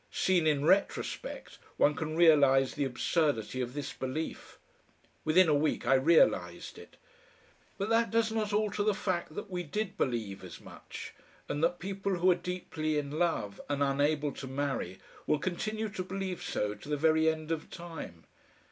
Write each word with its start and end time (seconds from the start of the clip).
Seen 0.09 0.47
in 0.47 0.65
retrospect, 0.65 1.59
one 1.77 1.93
can 1.93 2.15
realise 2.15 2.73
the 2.73 2.85
absurdity 2.85 3.61
of 3.61 3.75
this 3.75 3.93
belief; 3.93 4.57
within 5.23 5.47
a 5.47 5.53
week 5.53 5.85
I 5.85 5.93
realised 5.93 6.79
it; 6.79 6.97
but 7.77 7.89
that 7.89 8.09
does 8.09 8.31
not 8.31 8.51
alter 8.51 8.81
the 8.81 8.95
fact 8.95 9.35
that 9.35 9.51
we 9.51 9.61
did 9.61 9.97
believe 9.99 10.43
as 10.43 10.59
much, 10.59 11.13
and 11.47 11.63
that 11.63 11.77
people 11.77 12.15
who 12.15 12.31
are 12.31 12.33
deeply 12.33 12.97
in 12.97 13.11
love 13.19 13.61
and 13.69 13.83
unable 13.83 14.31
to 14.31 14.47
marry 14.47 14.97
will 15.27 15.37
continue 15.37 15.87
to 15.89 16.01
believe 16.03 16.41
so 16.41 16.73
to 16.73 16.89
the 16.89 16.97
very 16.97 17.29
end 17.29 17.51
of 17.51 17.69
time. 17.69 18.23